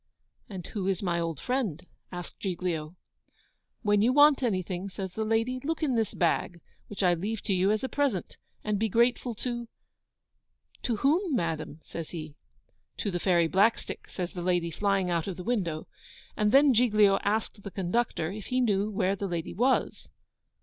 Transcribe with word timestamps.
'And 0.49 0.65
who 0.65 0.87
is 0.87 1.03
my 1.03 1.19
old 1.19 1.39
friend?' 1.39 1.85
asked 2.11 2.39
Giglio. 2.39 2.95
'When 3.83 4.01
you 4.01 4.11
want 4.11 4.41
anything,' 4.41 4.89
says 4.89 5.13
the 5.13 5.23
lady, 5.23 5.59
'look 5.63 5.83
in 5.83 5.93
this 5.93 6.15
bag, 6.15 6.59
which 6.87 7.03
I 7.03 7.13
leave 7.13 7.43
to 7.43 7.53
you 7.53 7.69
as 7.69 7.83
a 7.83 7.87
present, 7.87 8.37
and 8.63 8.79
be 8.79 8.89
grateful 8.89 9.35
to' 9.35 9.67
'To 10.81 10.95
whom, 10.95 11.35
madam?' 11.35 11.81
says 11.83 12.09
he. 12.09 12.33
'To 12.97 13.11
the 13.11 13.19
Fairy 13.19 13.47
Blackstick,' 13.47 14.09
says 14.09 14.33
the 14.33 14.41
lady, 14.41 14.71
flying 14.71 15.11
out 15.11 15.27
of 15.27 15.37
the 15.37 15.43
window. 15.43 15.87
And 16.35 16.51
then 16.51 16.73
Giglio 16.73 17.19
asked 17.21 17.61
the 17.61 17.69
conductor 17.69 18.31
if 18.31 18.47
he 18.47 18.59
knew 18.59 18.89
where 18.89 19.15
the 19.15 19.27
lady 19.27 19.53
was? 19.53 20.09